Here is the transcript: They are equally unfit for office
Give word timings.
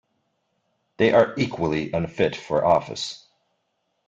They 0.97 1.11
are 1.11 1.35
equally 1.37 1.91
unfit 1.91 2.35
for 2.35 2.65
office 2.65 3.23